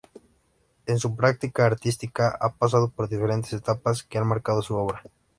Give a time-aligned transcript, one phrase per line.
[0.87, 5.03] En su práctica artística ha pasado por diferentes etapas que han marcado su obra.